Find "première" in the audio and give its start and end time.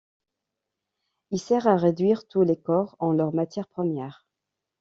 3.67-4.25